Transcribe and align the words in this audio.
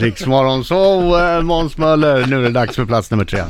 Riksmorgon 0.00 0.64
så 0.64 1.18
eh, 1.20 1.42
Måns 1.42 1.76
Möller, 1.76 2.26
nu 2.26 2.38
är 2.38 2.42
det 2.42 2.50
dags 2.50 2.76
för 2.76 2.84
plats 2.84 3.10
nummer 3.10 3.24
tre. 3.24 3.42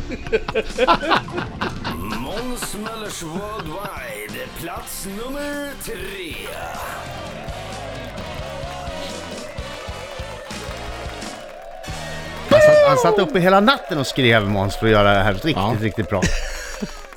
Måns 1.98 2.76
Möllers 2.76 3.22
Worldwide, 3.22 4.46
plats 4.60 5.06
nummer 5.06 5.70
tre. 5.84 6.34
Han 12.50 12.60
satt, 12.60 12.88
han 12.88 12.98
satt 12.98 13.18
uppe 13.18 13.38
hela 13.40 13.60
natten 13.60 13.98
och 13.98 14.06
skrev 14.06 14.48
Måns 14.48 14.76
för 14.76 14.86
att 14.86 14.92
göra 14.92 15.12
det 15.14 15.22
här 15.22 15.32
riktigt, 15.32 15.56
Ja. 15.56 15.76
riktigt 15.80 16.08
bra. 16.08 16.20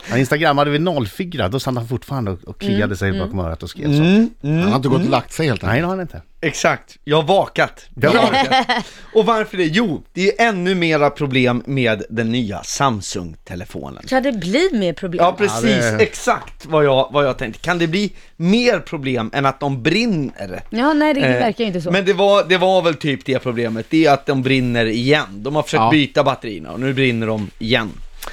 Han 0.10 0.20
instagrammade 0.20 0.72
vid 0.72 0.88
04, 1.10 1.50
då 1.50 1.60
satt 1.60 1.76
han 1.76 1.88
fortfarande 1.88 2.32
och, 2.32 2.44
och 2.44 2.60
kliade 2.60 2.98
sig 2.98 3.20
bakom 3.20 3.40
örat 3.40 3.64
och 3.64 3.70
skrev 3.70 3.86
så. 3.98 4.04
Han 4.48 4.60
har 4.64 4.76
inte 4.76 4.88
gått 4.90 5.04
och 5.04 5.10
lagt 5.10 5.34
sig 5.34 5.48
helt 5.48 5.62
Nej, 5.62 5.70
enkelt. 5.70 5.82
det 5.84 5.88
har 5.88 5.96
han 5.96 6.02
inte. 6.02 6.22
Exakt, 6.42 6.98
jag 7.04 7.18
har 7.18 7.24
vakat. 7.24 7.86
Jag 8.02 8.12
har 8.12 8.32
vakat. 8.32 8.86
Och 9.14 9.26
varför 9.26 9.58
det? 9.58 9.64
Jo, 9.64 10.04
det 10.14 10.40
är 10.42 10.48
ännu 10.50 10.76
mera 10.76 11.10
problem 11.10 11.64
med 11.66 12.04
den 12.10 12.32
nya 12.32 12.64
Samsung-telefonen. 12.64 14.04
Ja, 14.10 14.22
det 14.22 14.32
blir 14.32 14.78
mer 14.80 14.94
problem. 14.94 15.24
Ja, 15.26 15.32
precis. 15.38 15.64
det- 15.64 15.98
Exakt 16.04 16.66
vad 16.66 16.86
jag, 16.86 17.10
vad 17.12 17.26
jag 17.26 17.38
tänkte. 17.38 17.60
Kan 17.62 17.78
det 17.78 17.88
bli 17.88 18.14
mer 18.36 18.80
problem 18.80 19.30
än 19.34 19.46
att 19.46 19.60
de 19.60 19.84
brinner? 19.84 20.64
Ja, 20.70 20.94
nej, 20.94 21.14
det, 21.14 21.20
det 21.20 21.26
Eh, 21.28 21.40
verkar 21.40 21.64
ju 21.64 21.68
inte 21.68 21.82
så. 21.82 21.92
Men 21.92 22.06
det 22.06 22.14
var, 22.14 22.44
det 22.44 22.58
var 22.58 22.82
väl 22.82 22.96
typ 22.96 23.26
det 23.26 23.40
problemet, 23.40 23.86
det 23.90 24.06
är 24.06 24.14
att 24.14 24.26
de 24.26 24.42
brinner 24.42 24.86
igen. 24.86 25.26
De 25.32 25.56
har 25.56 25.64
försökt 25.64 25.80
Ja. 25.82 25.90
byta 25.92 26.24
batterierna 26.24 26.72
och 26.72 26.80
nu 26.80 26.94
brinner 26.94 27.28
de 27.28 27.50
igen. 27.60 27.90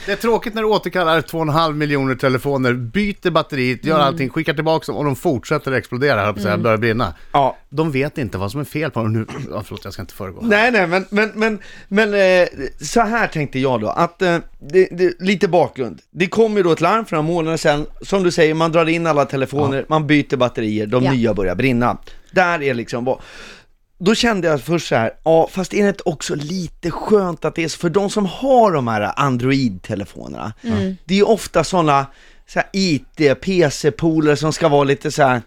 Det 0.06 0.12
är 0.12 0.16
tråkigt 0.16 0.54
när 0.54 0.62
du 0.62 0.68
återkallar 0.68 1.20
2,5 1.20 1.72
miljoner 1.72 2.14
telefoner, 2.14 2.72
byter 2.72 3.30
batteriet, 3.30 3.84
gör 3.84 3.98
allting, 3.98 4.30
skickar 4.30 4.54
tillbaka 4.54 4.92
dem 4.92 4.96
och 4.96 5.04
de 5.04 5.16
fortsätter 5.16 5.72
explodera, 5.72 6.24
höll 6.24 6.32
på 6.34 6.38
att 6.38 6.42
säga, 6.42 6.58
börjar 6.58 6.76
brinna. 6.78 7.14
Ja. 7.32 7.56
De 7.70 7.90
vet 7.92 8.18
inte 8.18 8.38
vad 8.38 8.50
som 8.50 8.60
är 8.60 8.64
fel 8.64 8.90
på 8.90 9.00
dem 9.00 9.12
nu. 9.12 9.26
Ja, 9.50 9.62
förlåt, 9.66 9.84
jag 9.84 9.92
ska 9.92 10.02
inte 10.02 10.14
föregå. 10.14 10.40
Nej, 10.42 10.70
nej, 10.72 10.86
men, 10.86 11.04
men, 11.10 11.30
men, 11.34 11.58
men 11.88 12.14
eh, 12.42 12.48
så 12.80 13.00
här 13.00 13.26
tänkte 13.26 13.58
jag 13.58 13.80
då, 13.80 13.88
att 13.88 14.22
eh, 14.22 14.38
det, 14.60 14.88
det, 14.92 15.14
lite 15.20 15.48
bakgrund. 15.48 16.00
Det 16.10 16.26
kom 16.26 16.56
ju 16.56 16.62
då 16.62 16.72
ett 16.72 16.80
larm 16.80 17.04
för 17.04 17.16
några 17.16 17.28
månader 17.28 17.56
sedan, 17.56 17.86
som 18.02 18.22
du 18.22 18.30
säger, 18.30 18.54
man 18.54 18.72
drar 18.72 18.88
in 18.88 19.06
alla 19.06 19.24
telefoner, 19.24 19.84
man 19.88 20.06
byter 20.06 20.36
batterier, 20.36 20.86
de 20.86 21.04
Ja. 21.04 21.12
nya 21.12 21.34
börjar 21.34 21.54
brinna. 21.54 21.96
Där 22.30 22.62
är 22.62 22.74
liksom 22.74 23.04
vad... 23.04 23.20
Då 24.04 24.14
kände 24.14 24.48
jag 24.48 24.60
först 24.60 24.88
så 24.88 24.94
här, 24.94 25.10
ja 25.24 25.48
fast 25.52 25.74
är 25.74 25.82
det 25.82 25.88
inte 25.88 26.02
också 26.04 26.34
lite 26.34 26.90
skönt 26.90 27.44
att 27.44 27.54
det 27.54 27.64
är 27.64 27.68
så, 27.68 27.78
för 27.78 27.90
de 27.90 28.10
som 28.10 28.26
har 28.26 28.72
de 28.72 28.88
här 28.88 29.12
Android-telefonerna, 29.16 30.52
det 31.04 31.14
är 31.14 31.18
ju 31.18 31.24
ofta 31.24 31.64
sådana 31.64 32.06
så 32.46 32.60
IT, 32.72 33.40
PC-polare 33.40 34.36
som 34.36 34.52
ska 34.52 34.68
vara 34.68 34.84
lite 34.84 35.10
så 35.10 35.22
här. 35.22 35.42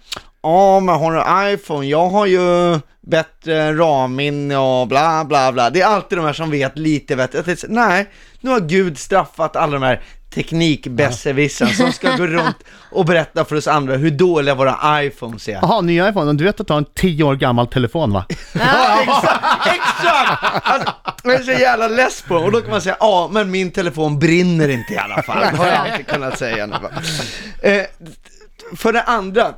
Ja, 0.45 0.79
men 0.79 0.95
har 0.95 1.11
du 1.11 1.53
iPhone? 1.53 1.87
Jag 1.87 2.09
har 2.09 2.25
ju 2.25 2.79
bättre 3.07 3.73
ramminne 3.73 4.57
och 4.57 4.87
bla 4.87 5.25
bla 5.25 5.51
bla. 5.51 5.69
Det 5.69 5.81
är 5.81 5.85
alltid 5.85 6.17
de 6.17 6.25
här 6.25 6.33
som 6.33 6.51
vet 6.51 6.77
lite 6.77 7.15
bättre. 7.15 7.55
Nej, 7.67 8.09
nu 8.41 8.49
har 8.49 8.59
Gud 8.59 8.97
straffat 8.97 9.55
alla 9.55 9.73
de 9.73 9.83
här 9.83 10.01
teknikbesserwissarna 10.35 11.71
som 11.71 11.91
ska 11.91 12.15
gå 12.15 12.27
runt 12.27 12.57
och 12.91 13.05
berätta 13.05 13.45
för 13.45 13.55
oss 13.55 13.67
andra 13.67 13.95
hur 13.95 14.11
dåliga 14.11 14.55
våra 14.55 15.03
iPhones 15.03 15.47
är. 15.47 15.53
Jaha, 15.53 15.81
nya 15.81 16.09
iPhone, 16.09 16.33
du 16.33 16.43
vet 16.43 16.59
att 16.59 16.67
du 16.67 16.73
har 16.73 16.77
en 16.77 16.85
10 16.95 17.23
år 17.23 17.35
gammal 17.35 17.67
telefon 17.67 18.13
va? 18.13 18.25
Ja, 18.53 19.01
exakt! 19.01 19.67
exakt! 19.67 20.65
Alltså, 20.65 20.93
jag 21.23 21.33
är 21.33 21.43
så 21.43 21.51
jävla 21.51 21.87
less 21.87 22.21
på 22.21 22.35
och 22.35 22.51
då 22.51 22.61
kan 22.61 22.71
man 22.71 22.81
säga 22.81 22.97
ja, 22.99 23.29
men 23.31 23.51
min 23.51 23.71
telefon 23.71 24.19
brinner 24.19 24.69
inte 24.69 24.93
i 24.93 24.97
alla 24.97 25.23
fall. 25.23 25.39
Det 25.39 25.57
har 25.57 25.67
jag 25.67 25.75
alltid 25.75 26.07
kunnat 26.07 26.39
säga. 26.39 26.65
nu. 26.65 26.75
Eh, 27.69 27.83
för 28.75 28.93
det 28.93 29.01
andra, 29.01 29.53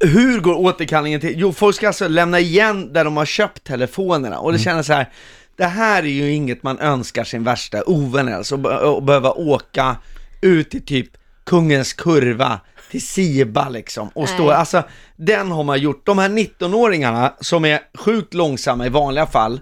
hur 0.00 0.40
går 0.40 0.54
återkallningen 0.54 1.20
till? 1.20 1.34
Jo, 1.36 1.52
folk 1.52 1.76
ska 1.76 1.86
alltså 1.86 2.08
lämna 2.08 2.40
igen 2.40 2.92
där 2.92 3.04
de 3.04 3.16
har 3.16 3.24
köpt 3.24 3.64
telefonerna 3.64 4.38
och 4.38 4.52
det 4.52 4.58
känns 4.58 4.86
så 4.86 4.92
här, 4.92 5.10
det 5.56 5.64
här 5.64 6.02
är 6.02 6.06
ju 6.06 6.32
inget 6.32 6.62
man 6.62 6.78
önskar 6.78 7.24
sin 7.24 7.44
värsta 7.44 7.82
ovän 7.86 8.34
alltså, 8.34 8.54
att 8.54 9.04
behöva 9.04 9.30
åka 9.30 9.96
ut 10.42 10.74
i 10.74 10.80
typ 10.80 11.08
Kungens 11.44 11.92
Kurva 11.92 12.60
till 12.90 13.06
Siba 13.06 13.68
liksom 13.68 14.08
och 14.14 14.28
stå, 14.28 14.46
Nej. 14.46 14.54
alltså 14.54 14.82
den 15.16 15.50
har 15.50 15.64
man 15.64 15.80
gjort. 15.80 16.06
De 16.06 16.18
här 16.18 16.28
19-åringarna 16.28 17.32
som 17.40 17.64
är 17.64 17.80
sjukt 17.94 18.34
långsamma 18.34 18.86
i 18.86 18.88
vanliga 18.88 19.26
fall 19.26 19.60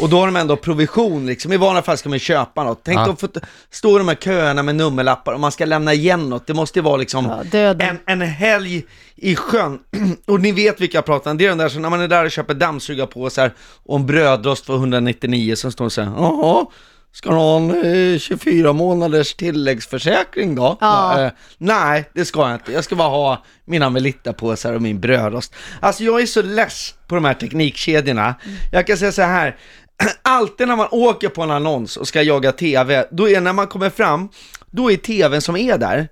och 0.00 0.08
då 0.08 0.18
har 0.18 0.26
de 0.26 0.36
ändå 0.36 0.56
provision 0.56 1.26
liksom, 1.26 1.52
i 1.52 1.56
vanliga 1.56 1.82
fall 1.82 1.96
ska 1.98 2.08
man 2.08 2.18
köpa 2.18 2.64
något. 2.64 2.80
Tänk 2.84 2.98
Ja. 2.98 3.10
att 3.10 3.20
få 3.20 3.28
stå 3.70 3.96
i 3.96 3.98
de 3.98 4.08
här 4.08 4.14
köerna 4.14 4.62
med 4.62 4.76
nummerlappar 4.76 5.32
och 5.32 5.40
man 5.40 5.52
ska 5.52 5.64
lämna 5.64 5.92
igen 5.94 6.28
något, 6.28 6.46
det 6.46 6.54
måste 6.54 6.78
ju 6.78 6.82
vara 6.82 6.96
liksom 6.96 7.44
Ja, 7.52 7.58
en, 7.58 7.98
en 8.06 8.20
helg 8.20 8.84
i 9.16 9.36
sjön. 9.36 9.78
och 10.26 10.40
ni 10.40 10.52
vet 10.52 10.80
vilka 10.80 10.96
jag 10.98 11.04
pratar 11.04 11.30
om, 11.30 11.38
det 11.38 11.44
är 11.44 11.48
den 11.48 11.58
där 11.58 11.68
som 11.68 11.82
när 11.82 11.90
man 11.90 12.00
är 12.00 12.08
där 12.08 12.24
och 12.24 12.30
köper 12.30 12.54
dammsugarpåsar 12.54 13.52
och 13.86 13.96
en 13.98 14.06
brödrost 14.06 14.66
för 14.66 14.74
199 14.74 15.54
som 15.56 15.72
står 15.72 15.88
så 15.88 16.02
här, 16.02 16.12
jaha, 16.16 16.66
ska 17.12 17.30
du 17.30 17.36
ha 17.36 17.56
en 17.56 18.12
eh, 18.14 18.18
24 18.18 18.72
månaders 18.72 19.34
tilläggsförsäkring 19.34 20.54
då? 20.54 20.78
Ja. 20.80 21.20
Eh, 21.24 21.30
nej, 21.58 22.10
det 22.14 22.24
ska 22.24 22.40
jag 22.40 22.54
inte. 22.54 22.72
Jag 22.72 22.84
ska 22.84 22.96
bara 22.96 23.08
ha 23.08 23.44
mina 23.64 23.90
Melitta-påsar 23.90 24.72
och 24.74 24.82
min 24.82 25.00
brödrost. 25.00 25.54
Alltså 25.80 26.04
jag 26.04 26.20
är 26.22 26.26
så 26.26 26.42
less 26.42 26.94
på 27.06 27.14
de 27.14 27.24
här 27.24 27.34
teknikkedjorna. 27.34 28.34
Jag 28.72 28.86
kan 28.86 28.96
säga 28.96 29.12
så 29.12 29.22
här, 29.22 29.56
alltid 30.22 30.68
när 30.68 30.76
man 30.76 30.88
åker 30.90 31.28
på 31.28 31.42
en 31.42 31.50
annons 31.50 31.96
och 31.96 32.08
ska 32.08 32.22
jaga 32.22 32.52
TV, 32.52 33.06
då 33.10 33.28
är 33.28 33.40
när 33.40 33.52
man 33.52 33.66
kommer 33.66 33.90
fram, 33.90 34.28
då 34.70 34.90
är 34.90 34.96
TVn 34.96 35.40
som 35.40 35.56
är 35.56 35.78
där, 35.78 36.08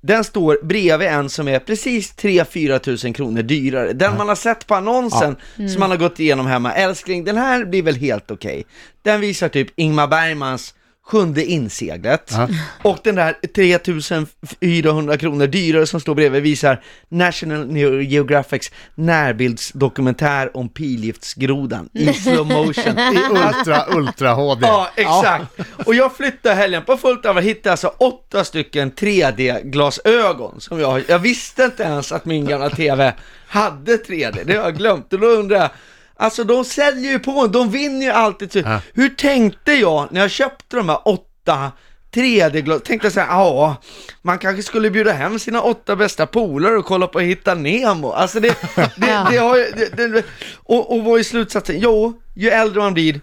den 0.00 0.24
står 0.24 0.58
bredvid 0.62 1.08
en 1.08 1.30
som 1.30 1.48
är 1.48 1.58
precis 1.58 2.14
3-4 2.14 2.78
tusen 2.78 3.12
kronor 3.12 3.42
dyrare. 3.42 3.92
Den 3.92 4.16
man 4.16 4.28
har 4.28 4.34
sett 4.34 4.66
på 4.66 4.74
annonsen 4.74 5.36
som 5.56 5.80
man 5.80 5.90
har 5.90 5.96
gått 5.96 6.20
igenom 6.20 6.46
hemma. 6.46 6.72
Älskling, 6.72 7.24
den 7.24 7.36
här 7.36 7.64
blir 7.64 7.82
väl 7.82 7.96
helt 7.96 8.30
okej. 8.30 8.66
Den 9.02 9.20
visar 9.20 9.48
typ 9.48 9.68
Ingmar 9.76 10.06
Bergmans 10.06 10.74
Sjunde 11.06 11.44
inseglet. 11.44 12.32
Ja. 12.34 12.48
Och 12.82 12.98
den 13.04 13.14
där 13.14 13.36
3400 13.54 15.16
kronor 15.16 15.46
dyrare 15.46 15.86
som 15.86 16.00
står 16.00 16.14
bredvid 16.14 16.42
visar 16.42 16.82
National 17.08 17.76
Geographics 18.02 18.70
närbildsdokumentär 18.94 20.56
om 20.56 20.68
pilgiftsgrodan 20.68 21.88
i 21.92 22.12
slow 22.12 22.46
motion. 22.46 22.98
I 22.98 23.18
ultra, 23.30 23.84
ultra 23.88 24.32
HD. 24.32 24.66
Ja, 24.66 24.90
exakt. 24.96 25.44
Och 25.86 25.94
jag 25.94 26.16
flyttade 26.16 26.54
helgen 26.54 26.84
på 26.84 26.96
fullt 26.96 27.26
allvar, 27.26 27.42
hittade 27.42 27.70
alltså 27.70 27.88
åtta 27.88 28.44
stycken 28.44 28.92
3D-glasögon 28.92 30.60
som 30.60 30.80
jag 30.80 31.02
Jag 31.08 31.18
visste 31.18 31.64
inte 31.64 31.82
ens 31.82 32.12
att 32.12 32.24
min 32.24 32.46
gamla 32.46 32.70
TV 32.70 33.14
hade 33.46 33.96
3D, 33.96 34.44
det 34.44 34.56
har 34.56 34.64
jag 34.64 34.76
glömt. 34.76 35.12
Och 35.12 35.20
då 35.20 35.26
undrar 35.26 35.56
jag, 35.56 35.70
alltså 36.16 36.44
de 36.44 36.64
säljer 36.64 37.12
ju 37.12 37.18
på, 37.18 37.46
de 37.46 37.70
vinner 37.70 38.06
ju 38.06 38.12
alltid. 38.12 38.52
Så 38.52 38.58
Ja. 38.58 38.80
Hur 38.94 39.08
tänkte 39.08 39.72
jag 39.72 40.08
när 40.10 40.20
jag 40.20 40.30
köpte 40.30 40.76
de 40.76 40.88
här 40.88 41.08
åtta 41.08 41.72
3D-glas, 42.14 42.82
tänkte 42.82 43.06
jag 43.06 43.12
så 43.12 43.20
här, 43.20 43.26
ja, 43.26 43.76
man 44.22 44.38
kanske 44.38 44.62
skulle 44.62 44.90
bjuda 44.90 45.12
hem 45.12 45.38
sina 45.38 45.62
åtta 45.62 45.96
bästa 45.96 46.26
polare 46.26 46.76
och 46.76 46.84
kolla 46.84 47.06
på 47.06 47.20
Hitta 47.20 47.54
Nemo. 47.54 48.10
Alltså 48.10 48.40
det, 48.40 48.56
det, 48.76 49.26
det 49.30 49.36
har 49.36 49.56
ju, 49.56 49.64
det, 49.96 50.24
och, 50.56 50.96
och 50.96 51.04
vad 51.04 51.18
är 51.18 51.22
slutsatsen? 51.22 51.80
Jo, 51.80 52.20
ju 52.34 52.48
äldre 52.50 52.80
man 52.80 52.94
blir, 52.94 53.20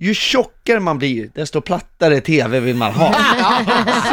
ju 0.00 0.14
tjockare 0.14 0.80
man 0.80 0.98
blir, 0.98 1.30
desto 1.34 1.60
plattare 1.60 2.20
TV 2.20 2.60
vill 2.60 2.76
man 2.76 2.92
ha. 2.92 3.12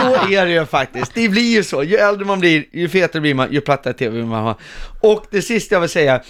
så 0.02 0.34
är 0.34 0.46
det 0.46 0.52
ju 0.52 0.66
faktiskt. 0.66 1.14
Det 1.14 1.30
blir 1.30 1.56
ju 1.56 1.64
så. 1.64 1.84
Ju 1.84 1.96
äldre 1.96 2.26
man 2.26 2.40
blir, 2.40 2.66
ju 2.72 2.90
fetare 2.90 3.22
blir 3.22 3.34
man, 3.34 3.54
ju 3.54 3.62
plattare 3.62 3.94
TV 3.94 4.16
vill 4.16 4.26
man 4.26 4.44
ha. 4.44 4.58
Och 5.02 5.26
det 5.32 5.42
sista 5.42 5.76
jag 5.76 5.80
vill 5.80 5.90
säga, 5.90 6.22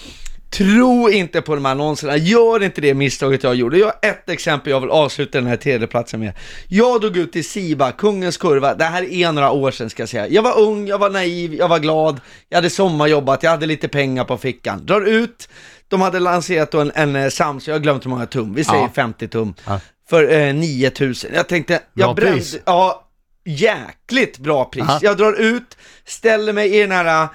Tro 0.49 1.09
inte 1.09 1.41
på 1.41 1.55
de 1.55 1.65
här 1.65 1.71
annonserna, 1.71 2.17
gör 2.17 2.63
inte 2.63 2.81
det 2.81 2.93
misstaget 2.93 3.43
jag 3.43 3.55
gjorde. 3.55 3.77
Jag 3.77 3.85
har 3.85 3.95
ett 4.01 4.29
exempel 4.29 4.71
jag 4.71 4.79
vill 4.81 4.89
avsluta 4.89 5.37
den 5.37 5.47
här 5.47 5.57
tredjeplatsen 5.57 6.19
med. 6.19 6.33
Jag 6.67 7.01
drog 7.01 7.17
ut 7.17 7.31
till 7.33 7.49
Siba, 7.49 7.91
Kungens 7.91 8.37
Kurva, 8.37 8.73
det 8.75 8.83
här 8.83 9.03
är 9.13 9.31
några 9.31 9.51
år 9.51 9.71
sedan 9.71 9.89
ska 9.89 10.01
jag 10.01 10.09
säga. 10.09 10.27
Jag 10.27 10.41
var 10.41 10.59
ung, 10.59 10.87
jag 10.87 10.97
var 10.97 11.09
naiv, 11.09 11.53
jag 11.53 11.67
var 11.67 11.79
glad, 11.79 12.21
jag 12.49 12.57
hade 12.57 12.69
sommarjobbat, 12.69 13.43
jag 13.43 13.51
hade 13.51 13.65
lite 13.65 13.87
pengar 13.87 14.23
på 14.23 14.37
fickan. 14.37 14.85
Drar 14.85 15.01
ut, 15.01 15.49
de 15.87 16.01
hade 16.01 16.19
lanserat 16.19 16.71
då 16.71 16.79
en, 16.79 16.91
en 16.95 17.15
eh, 17.15 17.29
Samsung, 17.29 17.71
jag 17.71 17.79
har 17.79 17.83
glömt 17.83 18.05
hur 18.05 18.09
många 18.09 18.25
tum, 18.25 18.53
vi 18.53 18.63
säger 18.63 18.81
Ja. 18.81 18.89
50 18.95 19.27
tum, 19.27 19.53
Ja. 19.65 19.79
för 20.09 20.31
eh, 20.33 20.53
9000. 20.53 21.31
Jag 21.33 21.47
tänkte, 21.47 21.73
Bra 21.73 22.05
jag 22.07 22.15
brände, 22.15 22.33
pris. 22.37 22.57
ja, 22.65 23.07
jäkligt 23.45 24.37
bra 24.37 24.65
pris. 24.65 24.85
Ja. 24.87 24.99
Jag 25.01 25.17
drar 25.17 25.33
ut, 25.41 25.77
ställer 26.05 26.53
mig 26.53 26.75
i 26.75 26.79
den 26.81 26.91
här 26.91 27.27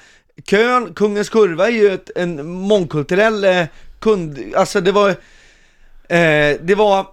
kön, 0.45 0.95
Kungens 0.95 1.29
Kurva 1.29 1.67
är 1.67 1.73
ju 1.73 1.95
ett, 1.95 2.11
en 2.17 2.51
mångkulturell 2.51 3.45
eh, 3.45 3.67
kund, 4.01 4.39
alltså 4.57 4.81
det 4.81 4.93
var, 4.93 5.09
eh, 5.11 6.57
det 6.63 6.75
var 6.77 7.07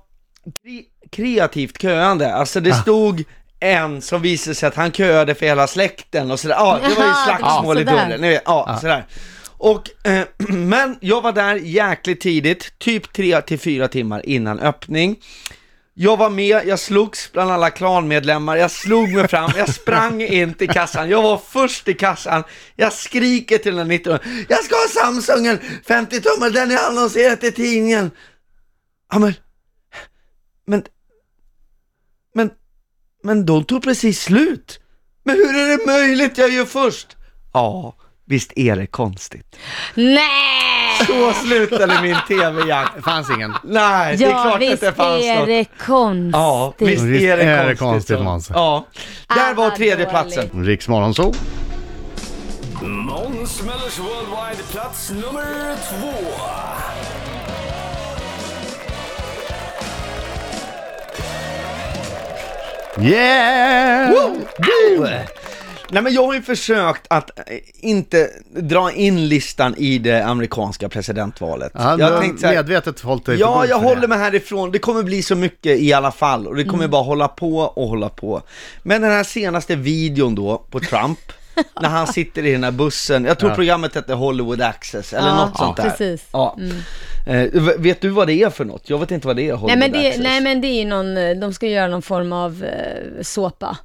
kre, 0.64 0.82
kreativt 1.12 1.82
köande, 1.82 2.34
alltså 2.34 2.60
det 2.60 2.74
stod 2.74 3.24
en 3.60 4.02
som 4.02 4.22
visade 4.22 4.56
sig 4.56 4.68
att 4.68 4.76
han 4.76 4.92
köade 4.92 5.36
för 5.36 5.46
hela 5.46 5.68
släkten 5.68 6.32
och 6.32 6.40
sådär, 6.40 6.56
ja 6.56 6.80
det 6.82 6.96
var 6.96 7.04
ju 7.04 7.10
Jaha, 7.10 7.38
slagsmål 7.38 7.78
i 7.78 7.86
sådär. 7.86 7.98
dörren, 7.98 8.22
ni 8.22 8.30
vet, 8.30 8.42
ja, 8.46 8.78
sådär. 8.82 9.06
Och, 9.58 10.08
eh, 10.08 10.24
men 10.50 10.98
jag 11.02 11.22
var 11.22 11.32
där 11.32 11.56
jäkligt 11.56 12.22
tidigt, 12.22 12.80
typ 12.80 13.14
3 13.14 13.42
till 13.42 13.60
4 13.60 13.88
timmar 13.88 14.26
innan 14.26 14.60
öppning. 14.60 15.16
Jag 16.00 16.18
var 16.18 16.30
med, 16.30 16.68
jag 16.68 16.80
slogs 16.80 17.32
bland 17.32 17.52
alla 17.52 17.70
klanmedlemmar, 17.70 18.56
jag 18.56 18.72
slog 18.72 19.14
mig 19.14 19.28
fram, 19.28 19.52
jag 19.58 19.74
sprang 19.74 20.22
in 20.22 20.54
till 20.54 20.70
kassan, 20.70 21.10
jag 21.10 21.22
var 21.22 21.38
först 21.38 21.88
i 21.88 21.94
kassan, 21.94 22.44
jag 22.76 22.94
skriker 22.94 23.58
till 23.58 23.76
den 23.76 23.88
19 23.88 24.20
jag 24.50 24.64
ska 24.64 24.76
ha 24.76 24.88
Samsungen 25.04 25.60
50 25.88 26.22
tummar, 26.22 26.50
den 26.50 26.72
är 26.72 26.88
annonserat 26.88 27.44
i 27.44 27.52
tidningen. 27.52 28.12
ja 29.12 29.20
men, 29.20 29.34
men, 30.66 30.84
men, 32.34 32.50
men 33.24 33.46
de 33.46 33.64
tog 33.64 33.84
precis 33.84 34.22
slut. 34.22 34.80
Men 35.24 35.36
hur 35.36 35.56
är 35.56 35.78
det 35.78 35.86
möjligt? 35.86 36.38
Jag 36.38 36.50
är 36.50 36.54
ju 36.54 36.66
först. 36.66 37.16
Ja, 37.54 37.96
visst 38.28 38.54
är 38.56 38.76
det 38.76 38.88
konstigt. 38.88 39.56
Nej! 39.96 41.06
Så 41.08 41.34
slutade 41.34 42.02
min 42.02 42.16
tv-jakt. 42.28 42.92
Det 42.96 43.02
fanns 43.02 43.30
ingen. 43.30 43.54
Nej, 43.64 44.18
det 44.18 44.26
är 44.26 44.30
Ja, 44.30 44.42
klart 44.44 44.62
visst 44.62 44.74
att 44.74 44.80
det 44.80 44.94
fanns 44.94 45.24
är 45.24 45.36
något. 45.40 45.46
det 45.48 45.66
konstigt. 45.86 46.34
Ja, 46.34 46.74
visst 46.78 47.04
Visst 47.04 47.24
är 47.24 47.38
det 47.38 47.44
är 47.44 47.66
det 47.68 47.76
konstigt. 47.76 47.80
konstigt. 48.18 48.20
Måns. 48.22 48.50
Ja, 48.54 48.86
där 49.28 49.36
Ah, 49.52 49.54
var 49.54 49.70
vad 49.70 49.76
tredje 49.76 50.06
platsen. 50.06 50.66
Riks 50.66 50.88
Morgonzoo. 50.88 51.34
Måns 52.82 53.62
Möllers 53.64 54.00
Worldwide 54.00 54.64
plats 54.72 55.10
nummer 55.10 55.76
två. 55.90 56.14
Yeah! 63.02 64.14
Nej 65.92 66.04
men 66.04 66.14
jag 66.14 66.26
har 66.26 66.34
ju 66.34 66.42
försökt 66.42 67.06
att 67.10 67.40
eh, 67.40 67.44
inte 67.74 68.30
dra 68.56 68.92
in 68.92 69.28
listan 69.28 69.76
i 69.78 69.98
det 69.98 70.26
amerikanska 70.26 70.90
presidentvalet. 70.90 71.72
Ja, 71.76 71.96
jag 72.00 72.12
har 72.12 72.22
tänkte 72.22 72.42
så 72.42 72.48
här, 72.48 72.56
medvetet 72.56 73.00
hållit 73.00 73.26
dig 73.26 73.40
Ja, 73.40 73.66
jag 73.66 73.80
håller 73.80 74.02
det. 74.02 74.08
mig 74.08 74.18
härifrån. 74.18 74.72
Det 74.72 74.80
kommer 74.80 75.04
bli 75.04 75.22
så 75.24 75.36
mycket 75.36 75.80
i 75.80 75.94
alla 75.94 76.12
fall 76.12 76.48
och 76.48 76.56
det 76.56 76.64
kommer 76.64 76.88
bara 76.88 77.04
hålla 77.04 77.28
på 77.28 77.58
och 77.60 77.88
hålla 77.90 78.10
på. 78.10 78.42
Men 78.84 79.02
den 79.02 79.12
här 79.12 79.24
senaste 79.24 79.76
videon 79.76 80.36
då 80.36 80.58
på 80.72 80.80
Trump, 80.80 81.20
när 81.82 81.90
han 81.90 82.08
sitter 82.08 82.46
i 82.46 82.52
den 82.52 82.64
här 82.64 82.72
bussen, 82.72 83.26
jag 83.26 83.40
tror 83.40 83.52
Ja. 83.52 83.56
programmet 83.56 83.96
hette 83.96 84.14
Hollywood 84.14 84.62
Access 84.62 85.14
eller 85.14 85.28
Ja, 85.28 85.46
något 85.46 85.58
sånt 85.58 85.78
där. 85.78 85.84
precis. 85.90 86.26
Ja. 86.32 86.58
Eh, 87.28 87.34
v- 87.54 87.74
vet 87.78 88.02
du 88.02 88.10
vad 88.10 88.28
det 88.28 88.34
är 88.44 88.50
för 88.50 88.66
något? 88.66 88.90
Jag 88.90 88.98
vet 89.00 89.12
inte 89.12 89.28
vad 89.28 89.36
det 89.36 89.42
är, 89.42 89.46
Nej 89.48 89.56
Hollywood 89.58 89.80
men, 89.80 89.92
det, 89.92 90.08
Access. 90.08 90.24
nej 90.24 90.42
men 90.42 90.62
det 90.62 90.68
är 90.68 90.86
någon, 90.86 91.18
eh, 91.18 91.36
de 91.36 91.54
ska 91.54 91.68
göra 91.68 91.88
någon 91.88 92.02
form 92.02 92.34
av 92.34 92.64
eh, 92.64 93.22
såpa. 93.22 93.78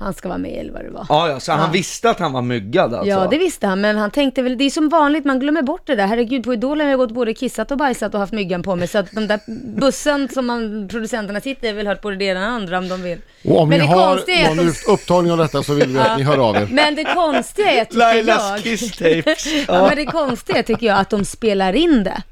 Han 0.00 0.14
ska 0.14 0.28
vara 0.28 0.38
med 0.38 0.60
eller 0.60 0.72
vad 0.72 0.84
det 0.84 0.90
var. 0.90 1.06
Ja, 1.08 1.28
ja, 1.28 1.40
så 1.40 1.52
han 1.52 1.60
Ja. 1.60 1.70
visste 1.72 2.10
att 2.10 2.18
han 2.18 2.32
var 2.32 2.42
myggad 2.42 2.94
alltså? 2.94 3.08
Ja, 3.10 3.26
det 3.30 3.38
visste 3.38 3.66
han, 3.66 3.80
men 3.80 3.96
han 3.96 4.10
tänkte 4.10 4.42
väl, 4.42 4.58
det 4.58 4.64
är 4.64 4.70
som 4.70 4.88
vanligt, 4.88 5.24
man 5.24 5.40
glömmer 5.40 5.62
bort 5.62 5.86
det 5.86 5.94
där. 5.96 6.06
Herregud, 6.06 6.44
på 6.44 6.52
Idol 6.52 6.80
har 6.80 6.88
jag 6.88 6.98
gått 6.98 7.10
både 7.10 7.34
kissat 7.34 7.70
och 7.70 7.76
bajsat 7.78 8.14
och 8.14 8.20
haft 8.20 8.32
myggan 8.32 8.62
på 8.62 8.76
mig, 8.76 8.88
så 8.88 8.98
att 8.98 9.12
de 9.12 9.26
där 9.26 9.40
bussen 9.80 10.28
som 10.28 10.46
man, 10.46 10.88
producenterna 10.88 11.40
sitter 11.40 11.68
i, 11.68 11.72
vill 11.72 11.86
hört 11.86 12.00
både 12.02 12.16
det 12.16 12.24
ena 12.24 12.40
och 12.46 12.52
andra 12.52 12.78
om 12.78 12.88
de 12.88 13.02
vill. 13.02 13.18
Och 13.44 13.60
om 13.60 13.68
Men 13.68 13.78
ni 13.80 13.86
det 13.86 13.92
har 13.92 14.14
konstiga 14.14 14.38
är 14.38 14.50
att 14.50 14.56
någon 14.56 14.66
de- 14.86 14.92
upptagning 14.92 15.32
av 15.32 15.38
detta 15.38 15.62
så 15.62 15.74
vill 15.74 15.88
vi 15.88 15.98
att 15.98 16.18
ni 16.18 16.22
hör 16.24 16.38
av 16.48 16.56
er. 16.56 16.68
Men 16.72 16.94
det 16.94 17.04
konstiga 17.04 17.70
är, 17.70 17.84
tycker 17.84 17.98
Lailas 17.98 18.50
jag, 18.50 18.62
kisstapes. 18.62 19.46
ja, 19.68 19.86
men 19.88 19.96
det 19.96 20.06
konstiga 20.06 20.62
tycker 20.62 20.86
jag, 20.86 20.98
att 20.98 21.10
de 21.10 21.24
spelar 21.24 21.72
in 21.72 22.04
det. 22.04 22.22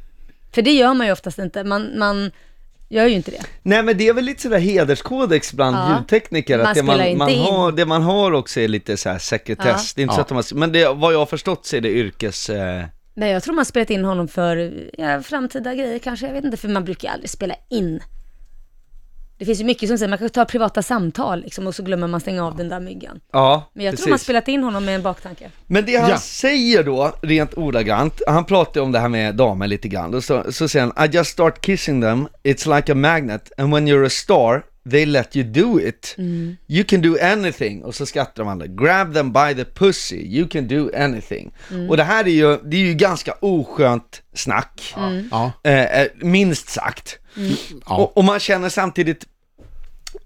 För 0.55 0.63
det 0.63 0.73
gör 0.73 0.95
man 0.95 1.07
ju 1.07 1.13
oftast 1.13 1.39
inte, 1.39 1.65
man, 1.65 1.99
man 1.99 2.31
gör 2.89 3.07
ju 3.07 3.15
inte 3.15 3.31
det. 3.31 3.43
Nej 3.63 3.83
men 3.83 3.99
det 3.99 4.09
är 4.09 4.13
väl 4.13 4.25
lite 4.25 4.43
sådär 4.43 4.59
hederskodex 4.59 5.53
bland 5.53 5.77
Ja. 5.77 5.97
ljudtekniker, 5.99 6.59
Man 6.59 6.67
att 6.67 6.75
det 6.75 6.83
man, 6.83 7.17
man 7.19 7.35
har, 7.39 7.73
det 7.73 7.87
man 7.87 8.03
har 8.03 8.33
också 8.33 8.61
är 8.61 8.69
lite 8.69 8.97
så 8.97 9.09
här 9.09 9.19
sekretess, 9.19 9.67
Ja. 9.67 9.93
det 9.97 10.01
är 10.01 10.03
inte 10.03 10.15
så 10.15 10.21
att 10.21 10.31
har, 10.31 10.45
men 10.55 10.73
det, 10.73 10.89
vad 10.89 11.15
jag 11.15 11.19
har 11.19 11.27
förstått 11.27 11.67
så 11.67 11.77
är 11.77 11.81
det 11.81 11.89
yrkes... 11.91 12.51
Eh, 12.51 12.85
Nej, 13.15 13.33
jag 13.33 13.43
tror 13.43 13.55
man 13.55 13.65
spelat 13.65 13.91
in 13.91 14.05
honom 14.05 14.29
för 14.29 14.73
ja, 14.99 15.23
framtida 15.23 15.75
grejer 15.75 15.99
kanske, 15.99 16.27
jag 16.27 16.33
vet 16.35 16.45
inte, 16.45 16.57
för 16.57 16.69
man 16.69 16.85
brukar 16.85 17.09
ju 17.09 17.13
aldrig 17.15 17.31
spela 17.31 17.55
in. 17.71 18.01
Det 19.39 19.45
finns 19.45 19.61
ju 19.61 19.65
mycket 19.65 19.89
som 19.89 19.99
säger, 19.99 20.09
man 20.09 20.19
kan 20.19 20.31
ta 20.31 20.45
privata 20.45 20.83
samtal 20.83 21.41
liksom, 21.41 21.67
och 21.67 21.75
så 21.75 21.83
glömmer 21.83 22.07
man 22.07 22.21
stänga 22.21 22.47
av 22.47 22.57
den 22.57 22.69
där 22.69 22.81
myggan. 22.81 23.21
ja, 23.33 23.71
Men 23.73 23.85
jag 23.85 23.93
precis. 23.93 24.05
tror 24.05 24.11
man 24.11 24.19
spelat 24.19 24.49
in 24.49 24.63
honom 24.65 24.85
med 24.85 24.95
en 24.95 25.03
baktanke. 25.03 25.51
Men 25.67 25.85
det 25.87 25.97
han 25.97 26.11
Ja. 26.11 26.19
säger 26.19 26.83
då, 26.85 27.13
rent 27.23 27.55
ordagrant, 27.55 28.23
han 28.27 28.45
pratar 28.45 28.81
ju 28.81 28.85
om 28.85 28.93
det 28.93 28.99
här 28.99 29.09
med 29.09 29.35
damer 29.35 29.67
lite 29.67 29.89
grann, 29.89 30.15
och 30.15 30.25
så, 30.25 30.53
så 30.53 30.69
säger 30.69 30.91
han 30.97 31.09
I 31.11 31.17
just 31.17 31.31
start 31.31 31.65
kissing 31.67 32.03
them, 32.03 32.29
it's 32.45 32.77
like 32.77 32.93
a 32.93 32.95
magnet, 32.95 33.53
and 33.59 33.73
when 33.75 33.89
you're 33.89 34.07
a 34.07 34.11
star, 34.11 34.63
they 34.91 35.07
let 35.07 35.37
you 35.37 35.45
do 35.45 35.81
it. 35.81 36.15
You 36.67 36.85
can 36.85 37.01
do 37.03 37.17
anything, 37.23 37.85
och 37.85 37.95
så 37.95 38.07
skrattar 38.07 38.43
de 38.43 38.49
andra, 38.49 38.67
grab 38.67 39.15
them 39.15 39.33
by 39.33 39.55
the 39.55 39.65
pussy, 39.65 40.17
you 40.39 40.49
can 40.49 40.69
do 40.69 40.91
anything. 40.97 41.53
Och 41.89 41.97
det 41.97 42.05
här 42.05 42.25
är 42.25 42.31
ju, 42.31 42.57
det 42.65 42.77
är 42.77 42.81
ju 42.81 42.95
ganska 42.95 43.33
oskönt 43.41 44.23
snack, 44.35 44.95
Ja. 45.31 45.53
eh, 45.65 46.01
eh, 46.01 46.09
minst 46.21 46.69
sagt. 46.69 47.19
Ja. 47.87 47.97
Och, 47.97 48.17
och 48.17 48.25
man 48.25 48.41
känner 48.41 48.69
samtidigt, 48.69 49.25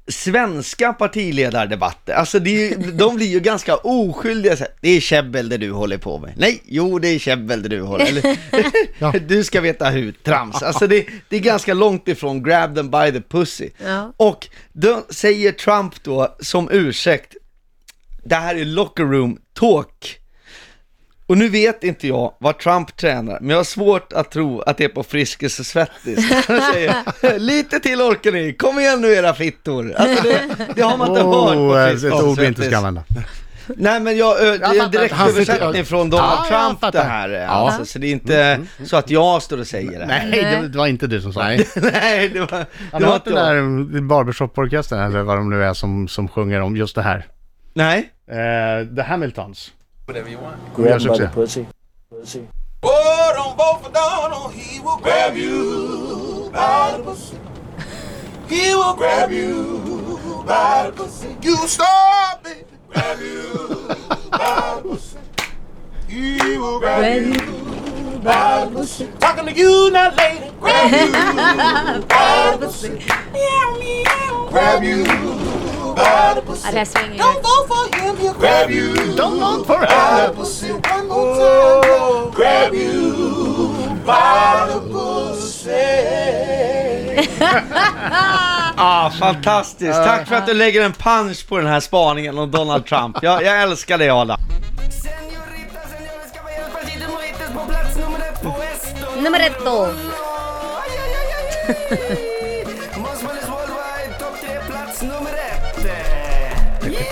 svenska 0.08 0.92
partiledardebatter, 0.92 2.12
alltså 2.14 2.38
det 2.38 2.50
är, 2.50 2.68
ju- 2.70 2.92
de 2.92 3.16
blir 3.16 3.26
ju 3.26 3.40
ganska 3.40 3.76
oskyldiga 3.76 4.56
så 4.56 4.64
här, 4.64 4.72
Det 4.80 4.88
är 4.88 5.00
käbbel 5.00 5.48
det 5.48 5.56
du 5.56 5.70
håller 5.72 5.98
på 5.98 6.18
med. 6.18 6.32
Nej, 6.36 6.62
jo 6.64 6.98
det 6.98 7.08
är 7.08 7.18
käbbel 7.18 7.62
det 7.62 7.68
du 7.68 7.80
håller 7.82 8.06
eller, 8.06 9.18
Du 9.28 9.44
ska 9.44 9.60
veta 9.60 9.90
hur, 9.90 10.12
trams. 10.12 10.62
Alltså 10.62 10.86
det, 10.86 11.06
det 11.28 11.36
är 11.36 11.40
ganska 11.40 11.74
långt 11.74 12.08
ifrån 12.08 12.42
grab 12.42 12.74
them 12.74 12.90
by 12.90 13.12
the 13.12 13.20
pussy. 13.20 13.70
Ja. 13.84 14.12
Och 14.16 14.48
då 14.72 15.06
säger 15.10 15.52
Trump 15.52 15.94
då 16.04 16.36
som 16.40 16.68
ursäkt, 16.72 17.36
det 18.24 18.34
här 18.34 18.54
är 18.54 18.64
locker 18.64 19.04
room 19.04 19.38
talk. 19.54 20.18
Och 21.32 21.38
nu 21.38 21.48
vet 21.48 21.84
inte 21.84 22.08
jag 22.08 22.32
vad 22.38 22.58
Trump 22.58 22.96
tränar, 22.96 23.38
men 23.40 23.50
jag 23.50 23.56
har 23.56 23.64
svårt 23.64 24.12
att 24.12 24.30
tro 24.30 24.60
att 24.60 24.76
det 24.76 24.84
är 24.84 24.88
på 24.88 25.02
Friskis 25.02 25.60
och 25.60 25.66
Svettis. 25.66 26.32
Han 26.48 26.60
säger, 26.72 27.38
lite 27.38 27.80
till 27.80 28.00
orkar 28.00 28.32
ni, 28.32 28.52
kom 28.52 28.78
igen 28.78 29.00
nu 29.00 29.12
era 29.14 29.34
fittor. 29.34 29.94
Alltså 29.96 30.22
det, 30.22 30.40
det 30.74 30.82
har 30.82 30.96
man 30.96 31.08
inte 31.08 31.20
hört 31.22 31.32
på 31.32 31.38
Oh, 31.38 31.84
Friskis 31.88 32.04
ett 32.04 32.12
och 32.12 32.28
ord 32.28 32.38
vi 32.38 32.46
inte 32.46 32.60
Svettis. 32.60 32.66
ska 32.66 32.76
använda. 32.76 33.02
Nej 33.76 34.00
men 34.00 34.16
jag, 34.16 34.36
det 34.36 34.46
är 34.48 34.52
en 34.54 34.60
fattar. 34.60 34.88
direkt 34.88 35.14
Han 35.14 35.28
sitter- 35.28 35.52
översättning 35.52 35.84
från 35.84 36.10
Donald 36.10 36.40
Ja, 36.50 36.66
Trump 36.78 36.92
det 36.92 37.00
här. 37.00 37.28
Ja. 37.28 37.46
Alltså, 37.46 37.84
så 37.84 37.98
det 37.98 38.06
är 38.06 38.12
inte 38.12 38.60
så 38.84 38.96
att 38.96 39.10
jag 39.10 39.42
står 39.42 39.60
och 39.60 39.66
säger 39.66 39.98
det 39.98 40.04
här. 40.12 40.26
Nej, 40.30 40.58
det, 40.62 40.68
det 40.68 40.78
var 40.78 40.86
inte 40.86 41.06
du 41.06 41.20
som 41.20 41.32
sa 41.32 41.42
det. 41.42 41.66
Nej. 41.92 42.28
Det 42.32 42.40
var, 42.40 42.58
det 42.58 42.66
du 42.98 43.04
var 43.04 43.14
inte 43.14 43.30
den 43.30 43.92
där 43.92 44.00
barbershop-orkestern 44.00 45.00
eller 45.06 45.22
vad 45.22 45.36
de 45.36 45.50
nu 45.50 45.64
är 45.64 45.74
som, 45.74 46.08
som 46.08 46.28
sjunger 46.28 46.60
om 46.60 46.76
just 46.76 46.94
det 46.94 47.02
här? 47.02 47.26
Nej. 47.74 48.10
Eh, 48.30 48.96
The 48.96 49.02
Hamiltons. 49.02 49.72
Whatever 50.06 50.28
you 50.30 50.38
want. 50.38 50.56
De 50.76 50.82
gör 50.88 50.98
succé. 50.98 51.28
pussy. 51.34 51.66
Pussy. 52.10 52.48
Oh, 52.82 53.32
don't 53.36 53.56
vote 53.56 53.84
for 53.84 53.92
Donald, 53.92 54.52
he 54.52 54.80
will 54.80 54.96
grab 54.98 55.36
you 55.36 56.50
by 56.52 56.96
the 56.96 57.02
pussy. 57.04 57.38
He 58.48 58.74
will 58.74 58.94
grab 58.94 59.30
you 59.30 60.18
by 60.44 60.90
the 60.90 60.92
pussy. 60.92 61.36
You 61.40 61.56
stop 61.68 62.44
it, 62.46 62.66
grab 62.90 63.20
you 63.20 63.86
by 64.30 64.80
the 64.82 64.88
pussy. 64.88 65.18
He 66.08 66.58
will 66.58 66.80
grab 66.80 67.22
you 67.22 68.18
by 68.18 68.64
the 68.64 68.70
pussy. 68.74 69.08
Talking 69.20 69.46
to 69.46 69.52
you 69.52 69.90
now, 69.92 70.10
lady. 70.16 70.50
Grab 70.60 70.90
you 70.90 71.12
by 72.08 72.56
the 72.58 72.66
pussy. 72.66 72.88
Meow, 73.32 73.76
meow. 73.78 74.48
Grab 74.50 74.82
you 74.82 75.61
det 75.94 76.78
här 76.78 76.84
svänger. 76.84 77.18
Don't 77.18 77.42
vote 77.42 77.68
for 77.68 77.96
him, 77.96 78.16
he'll 78.16 78.40
grab 78.40 78.70
you. 78.70 78.94
Don't 79.16 79.40
vote 79.40 79.66
for 79.66 79.86
pussy 80.36 80.72
one 80.72 81.06
more 81.08 81.34
time. 81.34 82.32
Grab 82.36 82.74
you 82.74 83.12
by 84.04 84.72
the 84.72 84.80
pussy. 84.92 85.72
Ah, 88.76 89.10
fantastiskt. 89.10 90.04
Tack 90.04 90.28
för 90.28 90.34
att 90.34 90.46
du 90.46 90.54
lägger 90.54 90.82
en 90.82 90.92
punch 90.92 91.48
på 91.48 91.58
den 91.58 91.66
här 91.66 91.80
spaningen 91.80 92.38
om 92.38 92.50
Donald 92.50 92.86
Trump. 92.86 93.18
Jag, 93.22 93.42
jag 93.42 93.62
älskar 93.62 93.98
dig 93.98 94.10
Eston. 98.62 99.22
Nummer 99.22 99.40
ett 99.40 99.64
då. 99.64 99.88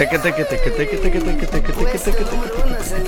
Ticka, 0.01 0.19
ticka, 0.19 0.45
På 0.45 0.51
ticka, 0.51 0.71
ticka, 0.71 1.95
Eston 1.95 2.13
ticka. 2.13 2.25
nummer 2.31 2.49
uno, 2.67 2.77
senor. 2.83 3.07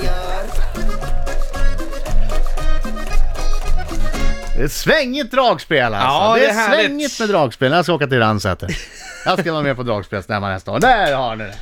Det 4.57 4.63
är 4.63 4.67
svängigt 4.67 5.31
dragspel 5.31 5.93
alltså. 5.93 6.07
Ja, 6.07 6.33
det 6.33 6.39
det 6.39 6.45
är, 6.45 6.49
är 6.49 6.53
härligt. 6.53 6.85
svängigt 6.85 7.19
med 7.19 7.29
dragspel. 7.29 7.71
Jag 7.71 7.85
ska 7.85 7.93
åka 7.93 8.07
till 8.07 8.19
Ransäter. 8.19 8.77
Jag 9.25 9.39
ska 9.39 9.51
vara 9.53 9.63
med 9.63 9.75
på 9.75 9.83
dragspelsstämman 9.83 10.51
nästa 10.53 10.71
år. 10.71 10.79
Där 10.79 11.15
har 11.15 11.35
ni 11.35 11.43
det. 11.43 11.55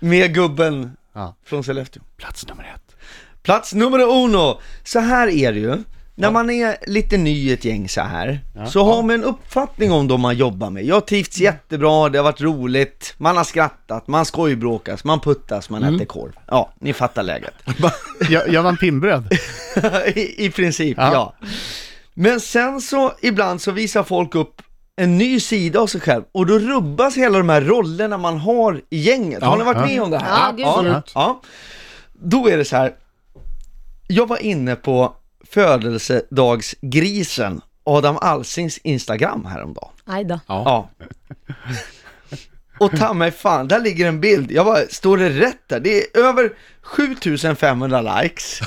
Med 0.00 0.34
gubben 0.34 0.96
Ja. 1.14 1.34
från 1.46 1.64
Sollefteå. 1.64 2.02
Plats 2.16 2.46
nummer 2.48 2.72
ett. 2.74 2.96
Plats 3.42 3.74
nummer 3.74 3.98
uno. 4.24 4.60
Så 4.84 5.00
här 5.00 5.28
är 5.28 5.52
det 5.52 5.58
ju. 5.58 5.76
När 6.14 6.30
man 6.30 6.50
är 6.50 6.76
lite 6.86 7.16
ny 7.16 7.48
i 7.48 7.52
ett 7.52 7.64
gäng 7.64 7.88
så 7.88 8.00
här, 8.00 8.40
så 8.68 8.84
har 8.84 9.02
man 9.02 9.10
en 9.10 9.24
uppfattning 9.24 9.92
om 9.92 10.08
de 10.08 10.20
man 10.20 10.36
jobbar 10.36 10.70
med. 10.70 10.84
Jag 10.84 10.96
har 10.96 11.00
trivts 11.00 11.38
jättebra, 11.38 12.08
det 12.08 12.18
har 12.18 12.24
varit 12.24 12.40
roligt, 12.40 13.14
man 13.18 13.36
har 13.36 13.44
skrattat, 13.44 14.08
man 14.08 14.24
skojbråkas, 14.24 15.04
man 15.04 15.20
puttas, 15.20 15.70
man 15.70 15.82
äter 15.82 16.04
korv. 16.04 16.32
Ja, 16.46 16.72
ni 16.80 16.92
fattar 16.92 17.22
läget. 17.22 17.54
Jag, 18.30 18.48
jag 18.48 18.62
vann 18.62 18.76
pinnbröd. 18.76 19.32
I, 20.14 20.46
I 20.46 20.50
princip, 20.50 20.96
Ja. 20.98 21.12
ja. 21.12 21.48
Men 22.14 22.40
sen 22.40 22.80
så, 22.80 23.12
ibland 23.22 23.62
så 23.62 23.70
visar 23.70 24.02
folk 24.02 24.34
upp 24.34 24.62
en 24.96 25.18
ny 25.18 25.40
sida 25.40 25.80
av 25.80 25.86
sig 25.86 26.00
själv 26.00 26.22
och 26.32 26.46
då 26.46 26.58
rubbas 26.58 27.16
hela 27.16 27.38
de 27.38 27.48
här 27.48 27.60
rollerna 27.60 28.18
man 28.18 28.38
har 28.38 28.80
i 28.90 28.98
gänget. 28.98 29.42
har 29.42 29.56
ni 29.56 29.64
varit 29.64 29.76
ja. 29.80 29.86
med 29.86 30.02
om 30.02 30.10
det 30.10 30.18
här? 30.18 30.54
Ja, 30.58 30.82
gud, 30.82 30.92
ja, 30.92 31.02
ja. 31.14 31.40
Då 32.12 32.48
är 32.48 32.56
det 32.56 32.64
så 32.64 32.76
här, 32.76 32.92
jag 34.08 34.28
var 34.28 34.42
inne 34.42 34.76
på 34.76 35.16
födelsedagsgrisen 35.54 37.60
Adam 37.84 38.18
Alsings 38.20 38.78
Instagram 38.78 39.44
häromdagen. 39.44 39.88
Aj 40.06 40.24
då. 40.24 40.40
Ja. 40.46 40.90
Och 42.78 42.96
ta 42.98 43.12
mig 43.14 43.30
fan, 43.30 43.68
där 43.68 43.80
ligger 43.80 44.08
en 44.08 44.20
bild. 44.20 44.52
Jag 44.52 44.66
bara, 44.66 44.78
står 44.90 45.16
det 45.18 45.28
rätt 45.30 45.68
där? 45.68 45.80
Det 45.80 46.02
är 46.02 46.20
över 46.20 46.52
7500 46.82 48.00
likes. 48.22 48.60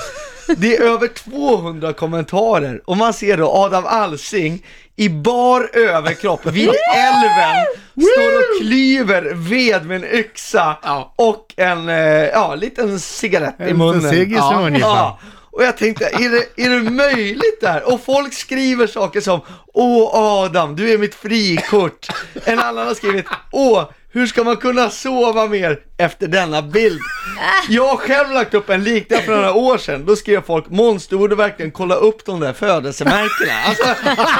Det 0.56 0.76
är 0.76 0.82
över 0.82 1.08
200 1.08 1.92
kommentarer 1.92 2.80
och 2.84 2.96
man 2.96 3.14
ser 3.14 3.36
då 3.36 3.48
Adam 3.50 3.84
Alsing 3.86 4.66
i 4.96 5.08
bar 5.08 5.70
överkropp 5.72 6.46
vid 6.46 6.68
älven, 6.96 7.66
står 7.94 8.36
och 8.38 8.60
klyver 8.60 9.32
ved 9.34 9.86
med 9.86 10.04
en 10.04 10.10
yxa 10.18 10.76
Ja. 10.82 11.12
och 11.16 11.54
en, 11.56 11.88
eh, 11.88 11.96
ja, 12.24 12.54
liten 12.54 13.00
cigarett 13.00 13.54
i 13.60 13.70
En 13.70 13.78
munnen. 13.78 14.10
cigg 14.10 14.32
i 14.32 14.34
ja. 14.34 14.60
ungefär. 14.66 14.88
ja. 14.88 15.18
Och 15.56 15.62
jag 15.64 15.76
tänkte, 15.76 16.04
är 16.04 16.30
det, 16.30 16.64
är 16.64 16.70
det 16.70 16.90
möjligt 16.90 17.60
där? 17.60 17.92
Och 17.92 18.04
folk 18.04 18.34
skriver 18.34 18.86
saker 18.86 19.20
som 19.20 19.40
Åh 19.74 20.10
Adam, 20.14 20.76
du 20.76 20.92
är 20.92 20.98
mitt 20.98 21.14
frikort. 21.14 22.06
En 22.44 22.58
annan 22.58 22.86
har 22.86 22.94
skrivit 22.94 23.26
Åh, 23.52 23.90
hur 24.16 24.26
ska 24.26 24.44
man 24.44 24.56
kunna 24.56 24.90
sova 24.90 25.46
mer 25.46 25.78
efter 25.96 26.26
denna 26.28 26.62
bild? 26.62 27.00
Jag 27.68 27.88
har 27.88 27.96
själv 27.96 28.30
lagt 28.30 28.54
upp 28.54 28.70
en 28.70 28.84
liknande 28.84 29.24
för 29.24 29.36
några 29.36 29.54
år 29.54 29.78
sedan. 29.78 30.04
Då 30.06 30.16
skrev 30.16 30.42
folk 30.42 30.70
Måns, 30.70 31.06
du 31.06 31.18
borde 31.18 31.36
verkligen 31.36 31.70
kolla 31.70 31.94
upp 31.94 32.24
de 32.24 32.40
där 32.40 32.52
födelsemärkena. 32.52 33.52
Alltså, 33.66 33.84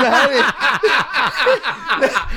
det 0.03 0.09
här 0.09 0.33
är... 0.33 0.45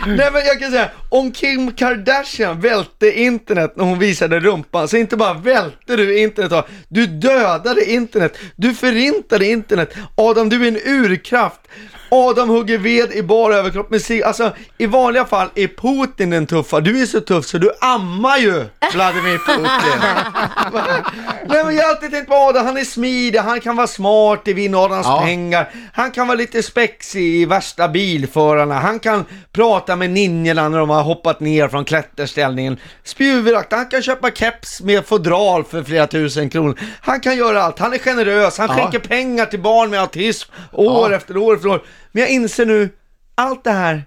Nej 0.17 0.29
men 0.33 0.45
jag 0.45 0.59
kan 0.59 0.71
säga, 0.71 0.89
om 1.09 1.31
Kim 1.31 1.71
Kardashian 1.71 2.61
välte 2.61 3.19
internet 3.19 3.73
när 3.75 3.83
hon 3.83 3.99
visade 3.99 4.39
rumpan, 4.39 4.87
så 4.87 4.97
inte 4.97 5.17
bara 5.17 5.33
välte 5.33 5.95
du 5.95 6.19
internet, 6.19 6.67
du 6.87 7.07
dödade 7.07 7.91
internet, 7.91 8.37
du 8.55 8.73
förintade 8.73 9.45
internet. 9.45 9.93
Adam, 10.15 10.49
du 10.49 10.63
är 10.63 10.67
en 10.67 10.77
urkraft. 10.85 11.61
Adam 12.11 12.49
hugger 12.49 12.77
ved 12.77 13.11
i 13.11 13.21
bar 13.23 13.51
överkropp 13.51 13.89
med 13.89 14.01
sig. 14.01 14.23
Alltså, 14.23 14.51
i 14.77 14.85
vanliga 14.85 15.25
fall 15.25 15.47
är 15.55 15.67
Putin 15.67 16.29
den 16.29 16.47
tuffa. 16.47 16.79
Du 16.79 17.01
är 17.01 17.05
så 17.05 17.21
tuff 17.21 17.45
så 17.45 17.57
du 17.57 17.71
ammar 17.81 18.37
ju 18.37 18.65
Vladimir 18.93 19.37
Putin. 19.37 19.63
Nej 21.47 21.63
men 21.65 21.75
jag 21.75 21.83
har 21.83 21.89
alltid 21.89 22.11
tänkt 22.11 22.27
på 22.27 22.33
Adam, 22.35 22.65
han 22.65 22.77
är 22.77 22.83
smidig, 22.83 23.39
han 23.39 23.59
kan 23.61 23.75
vara 23.75 23.87
smart 23.87 24.47
i 24.47 24.53
vinna 24.53 24.77
Adams 24.77 25.07
Ja. 25.07 25.21
pengar. 25.21 25.69
Han 25.93 26.11
kan 26.11 26.27
vara 26.27 26.37
lite 26.37 26.63
spexig 26.63 27.21
i 27.35 27.45
värsta 27.45 27.87
bilförarna. 27.87 28.79
Han 28.79 28.99
kan 28.99 29.25
prata 29.51 29.95
med 29.95 30.09
ninjorna 30.09 30.69
när 30.69 30.77
de 30.79 30.89
har 30.89 31.03
hoppat 31.03 31.39
ner 31.39 31.67
från 31.67 31.85
klätterställningen. 31.85 32.77
Spjuvrakt, 33.03 33.73
han 33.73 33.85
kan 33.85 34.01
köpa 34.01 34.31
keps 34.31 34.81
med 34.81 35.05
fodral 35.05 35.63
för 35.63 35.83
flera 35.83 36.07
tusen 36.07 36.49
kronor. 36.49 36.79
Han 37.01 37.19
kan 37.19 37.37
göra 37.37 37.63
allt, 37.63 37.79
han 37.79 37.93
är 37.93 37.97
generös, 37.97 38.57
han 38.57 38.67
Ja. 38.69 38.75
skänker 38.75 38.99
pengar 38.99 39.45
till 39.45 39.59
barn 39.61 39.89
med 39.89 40.01
autism 40.01 40.51
år 40.71 41.11
Ja. 41.11 41.17
efter 41.17 41.37
år 41.37 41.55
efter 41.55 41.69
år. 41.69 41.81
Men 42.11 42.21
jag 42.21 42.29
inser 42.31 42.65
nu, 42.65 42.89
allt 43.35 43.63
det 43.63 43.71
här, 43.71 44.05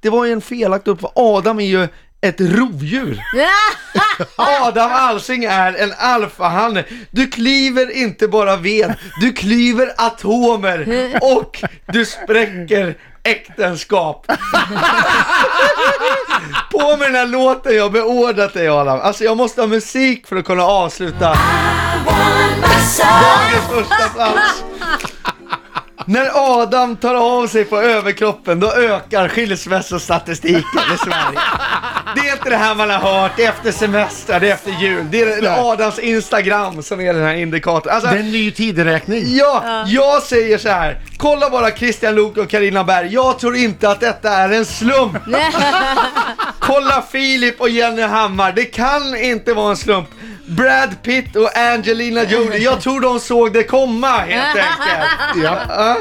det 0.00 0.10
var 0.10 0.24
ju 0.24 0.32
en 0.32 0.40
felaktig 0.40 0.90
uppfattning. 0.90 1.24
Adam 1.26 1.60
är 1.60 1.64
ju 1.66 1.88
ett 2.20 2.40
rovdjur. 2.40 3.20
Adam 4.36 4.90
Alsing 4.92 5.44
är 5.44 5.74
en 5.74 5.92
alfahanne. 5.98 6.84
Du 7.10 7.26
kliver 7.26 7.90
inte 7.90 8.28
bara 8.28 8.56
ved, 8.56 8.94
du 9.20 9.32
kliver 9.32 9.92
atomer 9.96 11.10
och 11.22 11.64
du 11.86 12.04
spräcker 12.06 12.94
äktenskap. 13.22 14.26
På 16.70 16.96
med 16.96 17.08
den 17.08 17.14
här 17.14 17.26
låten 17.26 17.76
jag 17.76 17.92
beordrat 17.92 18.54
dig 18.54 18.68
Adam. 18.68 19.00
Alltså 19.00 19.24
jag 19.24 19.36
måste 19.36 19.60
ha 19.60 19.68
musik 19.68 20.26
för 20.26 20.36
att 20.36 20.44
kunna 20.44 20.64
avsluta 20.64 21.36
dagens 22.98 23.66
första 23.70 24.08
plats. 24.08 24.64
När 26.06 26.30
Adam 26.62 26.96
tar 26.96 27.14
av 27.14 27.46
sig 27.46 27.64
på 27.64 27.80
överkroppen, 27.80 28.60
då 28.60 28.72
ökar 28.72 29.28
skilsmässostatistiken 29.28 30.60
i 30.94 30.98
Sverige. 30.98 31.38
Det 32.14 32.28
är 32.28 32.32
inte 32.32 32.50
det 32.50 32.56
här 32.56 32.74
man 32.74 32.90
har 32.90 32.98
hört, 32.98 33.32
det 33.36 33.44
är 33.44 33.48
efter 33.48 33.72
semester, 33.72 34.40
det 34.40 34.48
är 34.48 34.54
efter 34.54 34.70
jul. 34.70 35.06
Det 35.10 35.22
är. 35.22 35.72
Adams 35.72 35.98
Instagram 35.98 36.82
som 36.82 37.00
är 37.00 37.14
den 37.14 37.22
här 37.22 37.34
indikatorn. 37.34 37.92
Alltså, 37.94 38.10
Det 38.10 38.16
är 38.16 38.20
en 38.20 38.32
ny 38.32 38.50
tideräkning. 38.50 39.22
Ja, 39.26 39.84
jag 39.86 40.22
säger 40.22 40.58
så 40.58 40.68
här. 40.68 41.00
Kolla 41.16 41.50
bara 41.50 41.70
Christian 41.70 42.14
Luuk 42.14 42.36
och 42.36 42.48
Carina 42.48 42.84
Berg. 42.84 43.14
Jag 43.14 43.38
tror 43.38 43.56
inte 43.56 43.90
att 43.90 44.00
detta 44.00 44.30
är 44.30 44.48
en 44.50 44.64
slump. 44.64 45.16
Kolla 46.58 47.02
Filip 47.12 47.60
och 47.60 47.68
Jenny 47.70 48.02
Hammar. 48.02 48.52
Det 48.52 48.64
kan 48.64 49.16
inte 49.16 49.52
vara 49.54 49.70
en 49.70 49.76
slump. 49.76 50.08
Brad 50.56 51.02
Pitt 51.02 51.36
och 51.36 51.58
Angelina 51.58 52.24
Jolie. 52.24 52.58
Jag 52.58 52.80
tror 52.80 53.00
de 53.00 53.20
såg 53.20 53.52
det 53.52 53.62
komma 53.62 54.08
helt 54.08 54.56
enkelt. 54.56 55.44
Ja. 55.44 55.56
Ja. 55.68 55.96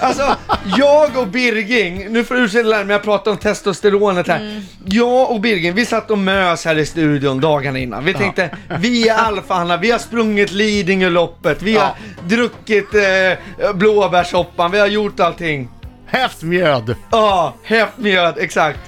Alltså, 0.00 0.36
jag 0.76 1.16
och 1.16 1.28
Birging, 1.28 2.12
nu 2.12 2.24
får 2.24 2.34
du 2.34 2.44
ursäkta 2.44 2.70
men 2.70 2.88
jag 2.90 3.02
pratar 3.02 3.30
om 3.30 3.36
testosteronet 3.36 4.28
här. 4.28 4.62
Jag 4.84 5.30
och 5.30 5.40
Birging, 5.40 5.74
vi 5.74 5.86
satt 5.86 6.10
och 6.10 6.18
mös 6.18 6.64
här 6.64 6.78
i 6.78 6.86
studion 6.86 7.40
dagarna 7.40 7.78
innan. 7.78 8.04
Vi 8.04 8.14
tänkte, 8.14 8.50
vi 8.80 9.08
är 9.08 9.14
alfahannar, 9.14 9.78
vi 9.78 9.90
har 9.90 9.98
sprungit 9.98 10.50
Lidingöloppet, 10.52 11.62
vi 11.62 11.76
har 11.76 11.90
druckit 12.28 12.94
eh, 12.94 13.72
blåbärssoppan, 13.74 14.70
vi 14.70 14.78
har 14.78 14.86
gjort 14.86 15.20
allting. 15.20 15.68
Häftmjöd. 16.06 16.96
Ja, 17.10 17.54
häftmjöd, 17.64 18.34
exakt. 18.38 18.78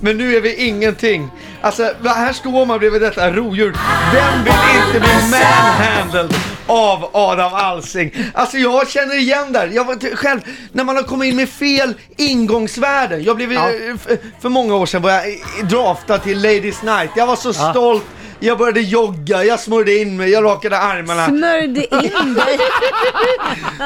Men 0.00 0.18
nu 0.18 0.36
är 0.36 0.40
vi 0.40 0.54
ingenting. 0.66 1.28
Alltså, 1.62 1.90
här 2.04 2.32
står 2.32 2.66
man 2.66 2.78
bredvid 2.78 3.02
detta 3.02 3.30
rovdjur. 3.30 3.76
Vem 4.12 4.44
vill 4.44 4.52
inte 4.86 5.00
bli 5.00 5.30
manhandled 5.30 6.34
av 6.66 7.10
Adam 7.12 7.54
Alsing? 7.54 8.12
Alltså 8.34 8.56
jag 8.58 8.88
känner 8.90 9.18
igen 9.18 9.52
där. 9.52 9.66
Jag 9.74 9.84
var 9.84 10.16
själv, 10.16 10.40
när 10.72 10.84
man 10.84 10.96
har 10.96 11.02
kommit 11.02 11.30
in 11.30 11.36
med 11.36 11.48
fel 11.48 11.94
ingångsvärden. 12.16 13.24
Jag 13.24 13.36
blev, 13.36 13.52
Ja. 13.52 13.68
eh, 13.70 14.16
för 14.42 14.48
många 14.48 14.74
år 14.74 14.86
sedan 14.86 15.02
var 15.02 15.10
jag 15.10 15.24
draftad 15.70 16.18
till 16.18 16.42
Ladies 16.42 16.82
Night. 16.82 17.10
Jag 17.16 17.26
var 17.26 17.36
så 17.36 17.52
stolt. 17.52 18.04
Jag 18.40 18.58
började 18.58 18.80
jogga, 18.80 19.44
jag 19.44 19.60
smörjde 19.60 19.96
in 19.98 20.16
mig, 20.16 20.30
jag 20.30 20.44
rakade 20.44 20.78
armarna. 20.78 21.26
Smörjde 21.26 21.94
in 21.94 22.34
dig. 22.34 22.58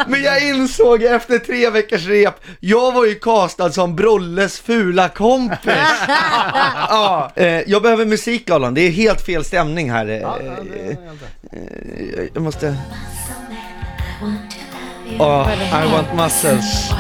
Men 0.07 0.23
jag 0.23 0.49
insåg 0.49 1.03
efter 1.03 1.39
tre 1.39 1.71
veckors 1.71 2.07
rep, 2.07 2.35
jag 2.61 2.93
var 2.93 3.07
ju 3.07 3.15
castad 3.15 3.73
som 3.73 3.97
Brolles 3.97 4.61
fula 4.61 5.09
kompis. 5.09 5.59
ja, 6.89 7.33
eh, 7.37 7.47
jag 7.47 7.83
behöver 7.83 8.05
musik 8.05 8.51
Allan, 8.51 8.75
det 8.75 8.81
är 8.81 8.91
helt 8.91 9.27
fel 9.27 9.45
stämning 9.45 9.91
här. 9.91 10.09
Eh, 10.09 10.97
eh, 11.53 12.25
jag 12.35 12.43
måste... 12.43 12.77
Ja, 15.19 15.51
I 15.53 15.93
want 15.93 16.15
muscles. 16.15 16.91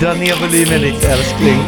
Dra 0.00 0.14
ner 0.14 0.40
volymen 0.40 0.80
lite 0.80 1.12
älskling. 1.12 1.58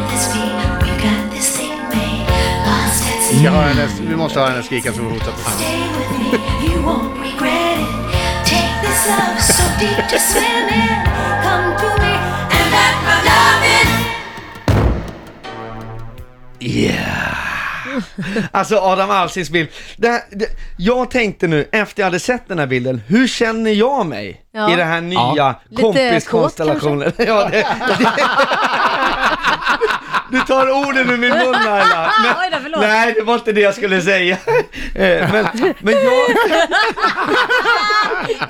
Vi, 3.30 3.38
ska 3.38 3.50
ha 3.50 3.62
henne, 3.62 3.88
vi 4.00 4.16
måste 4.16 4.40
ha 4.40 4.48
henne 4.48 4.62
skrika 4.62 4.92
så 4.92 5.02
vi 5.02 5.08
love 9.08 9.40
so 9.42 9.62
deep 9.80 10.08
to 10.08 10.18
swim 10.18 10.68
in. 10.68 11.04
Come 11.42 11.76
to 11.78 12.02
me 12.02 12.12
and 12.56 12.70
let 12.76 12.94
my 13.08 13.18
love 13.30 13.64
in. 13.80 13.88
Yeah! 16.60 17.34
Alltså 18.52 18.76
Adam 18.78 19.10
Alsings 19.10 19.50
bild. 19.50 19.68
Det, 19.96 20.08
här- 20.08 20.22
det, 20.30 20.46
jag 20.76 21.10
tänkte 21.10 21.46
nu, 21.46 21.68
efter 21.72 22.02
jag 22.02 22.06
hade 22.06 22.20
sett 22.20 22.48
den 22.48 22.58
här 22.58 22.66
bilden, 22.66 23.02
hur 23.06 23.28
känner 23.28 23.70
jag 23.70 24.06
mig 24.06 24.40
Ja. 24.52 24.72
i 24.72 24.76
den 24.76 24.88
här 24.88 25.00
nya 25.00 25.18
Ja. 25.36 25.60
Lite 25.68 25.82
kompiskonstellationen? 25.82 27.12
Ja, 27.18 27.48
det, 27.50 27.66
det, 27.98 28.10
du 30.30 30.40
tar 30.40 30.70
orden 30.70 31.10
ur 31.10 31.16
min 31.16 31.30
mun 31.30 31.52
Laila. 31.52 32.12
Men- 32.22 32.34
Oj 32.40 32.48
då, 32.52 32.58
förlåt. 32.62 32.80
Nej, 32.80 33.12
det 33.12 33.22
var 33.22 33.34
inte 33.34 33.52
det 33.52 33.60
jag 33.60 33.74
skulle 33.74 34.00
säga. 34.02 34.36
Eh, 34.94 35.32
Men, 35.32 35.46
men 35.80 35.94
jag... 35.94 36.30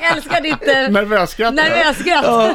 Älskar 0.16 0.40
ditt 0.40 0.68
eh, 0.68 0.88
Nervösskratt. 0.90 1.54
nervösskratt. 1.54 2.24
Ja. 2.24 2.50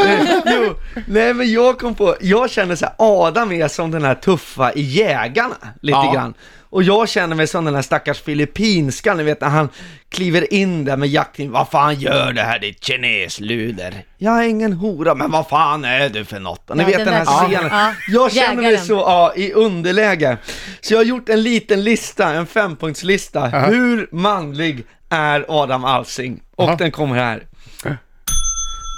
Eh, 0.00 0.20
jo, 0.46 0.74
nej 1.06 1.34
men 1.34 1.52
jag 1.52 1.78
kom 1.78 1.94
på, 1.94 2.16
jag 2.20 2.50
känner 2.50 2.76
så 2.76 2.84
här, 2.84 2.94
Adam 2.98 3.52
är 3.52 3.68
som 3.68 3.90
den 3.90 4.04
här 4.04 4.14
tuffa 4.14 4.72
i 4.72 4.80
Jägarna, 4.82 5.54
lite 5.82 5.98
Ja. 5.98 6.12
grann. 6.14 6.34
Och 6.74 6.82
jag 6.82 7.08
känner 7.08 7.36
mig 7.36 7.46
som 7.46 7.64
den 7.64 7.74
här 7.74 7.82
stackars 7.82 8.22
filippinska, 8.22 9.14
ni 9.14 9.22
vet 9.22 9.40
när 9.40 9.48
han 9.48 9.68
kliver 10.08 10.54
in 10.54 10.84
där 10.84 10.96
med 10.96 11.08
jaktkniv. 11.08 11.50
Vad 11.50 11.68
fan 11.68 11.94
gör 12.00 12.32
det 12.32 12.42
här 12.42 12.58
ditt 12.58 12.84
kinesluder? 12.84 13.94
Jag 14.18 14.38
är 14.44 14.48
ingen 14.48 14.72
hora, 14.72 15.14
men 15.14 15.30
vad 15.30 15.48
fan 15.48 15.84
är 15.84 16.08
du 16.08 16.24
för 16.24 16.40
något? 16.40 16.70
Och 16.70 16.76
Ni 16.76 16.82
Ja, 16.82 16.86
vet 16.86 16.96
den 16.96 17.06
den 17.06 17.14
här 17.14 17.24
scenen. 17.48 17.70
ja, 17.72 17.92
Jag 18.08 18.32
känner 18.32 18.62
mig 18.62 18.78
så, 18.78 18.92
ja, 18.92 19.32
i 19.36 19.52
underläge. 19.52 20.36
Så 20.80 20.94
jag 20.94 20.98
har 20.98 21.04
gjort 21.04 21.28
en 21.28 21.42
liten 21.42 21.84
lista, 21.84 22.28
en 22.34 22.46
fempunktslista. 22.46 23.46
Hur 23.48 24.08
manlig 24.12 24.84
är 25.10 25.44
Adam 25.48 25.84
Alsing? 25.84 26.40
Och 26.56 26.64
Aha. 26.68 26.76
den 26.76 26.90
kommer 26.90 27.16
här. 27.16 27.42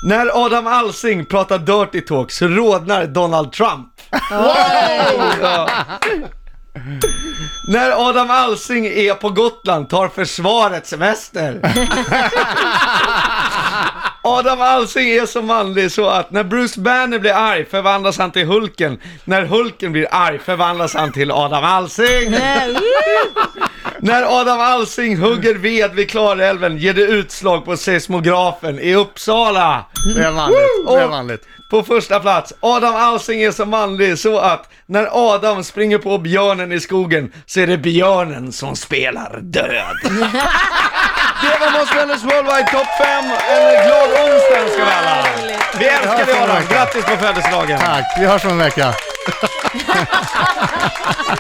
När 0.09 0.45
Adam 0.47 0.67
Alsing 0.67 1.25
pratar 1.27 1.59
dirty 1.59 2.01
talk 2.01 2.31
så 2.31 2.49
rodnar 2.49 3.07
Donald 3.07 3.53
Trump. 3.53 3.89
Ja. 4.31 5.69
När 7.69 8.09
Adam 8.09 8.31
Alsing 8.31 8.87
är 8.87 9.15
på 9.15 9.31
Gotland 9.31 9.89
tar 9.89 10.09
försvaret 10.09 10.87
semester. 10.87 11.61
Adam 14.23 14.61
Alsing 14.61 15.11
är 15.11 15.27
så 15.27 15.43
manlig 15.43 15.93
så 15.93 16.09
att 16.09 16.31
när 16.31 16.45
Bruce 16.45 16.81
Banner 16.81 17.19
blir 17.19 17.33
arg 17.33 17.65
förvandlas 17.65 18.19
han 18.19 18.31
till 18.31 18.47
Hulken. 18.47 19.01
När 19.25 19.43
Hulken 19.43 19.93
blir 19.93 20.09
arg 20.11 20.39
förvandlas 20.39 20.95
han 20.95 21.13
till 21.13 21.31
Adam 21.31 21.65
Alsing. 21.65 22.35
När 24.07 24.41
Adam 24.41 24.61
Alsing 24.61 25.17
hugger 25.17 25.55
ved 25.55 25.95
vid 25.95 26.11
Klarälven 26.11 26.79
ger 26.79 26.95
det 26.95 27.03
utslag 27.03 27.65
på 27.65 27.77
seismografen 27.77 28.79
i 28.79 28.95
Uppsala. 28.95 29.85
Det 30.15 30.23
är 30.23 30.33
manligt. 30.33 30.59
Det 30.89 30.95
är 30.95 31.09
manligt. 31.09 31.43
på 31.71 31.83
första 31.83 32.21
plats, 32.21 32.53
Adam 32.61 32.97
Alsing 32.97 33.43
är 33.43 33.51
så 33.51 33.67
manlig 33.67 34.19
så 34.19 34.39
att 34.39 34.71
när 34.87 35.09
Adam 35.35 35.65
springer 35.65 35.99
på 35.99 36.19
björnen 36.19 36.73
i 36.73 36.81
skogen 36.81 37.33
så 37.47 37.61
är 37.61 37.67
det 37.67 37.79
björnen 37.79 38.53
som 38.53 38.77
spelar 38.77 39.39
död. 39.43 39.97
Det 41.43 41.59
var 41.61 41.71
Måns 41.79 41.95
Möllers 41.95 42.23
Worldwide 42.23 42.69
Top 42.73 42.87
5. 42.99 43.25
En 43.25 43.87
glad 43.87 44.09
onsdag 44.09 44.59
önskar 44.61 44.85
vi 44.85 44.91
alla. 44.91 45.27
Vi 45.79 45.87
älskar 45.87 46.27
dig 46.27 46.43
Adam, 46.43 46.63
grattis 46.71 47.05
på 47.05 47.17
födelsedagen. 47.17 47.79
Tack, 47.81 48.05
vi 48.19 48.27
hörs 48.27 48.45
om 48.45 48.51
en 48.51 48.59
vecka. 48.59 48.95